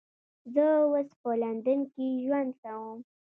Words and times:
زه 0.53 0.65
اوس 0.83 1.09
په 1.21 1.29
لندن 1.41 1.79
کې 1.93 2.07
ژوند 2.23 2.51
کوم 2.63 2.97